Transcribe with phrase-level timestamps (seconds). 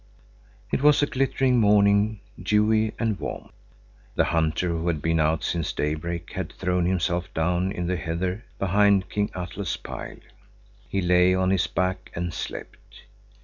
[0.71, 3.51] It was a glittering morning, dewy and warm.
[4.15, 8.43] The hunter who had been out since daybreak had thrown himself down in the heather
[8.57, 10.17] behind King Atle's pile.
[10.89, 13.03] He lay on his back and slept.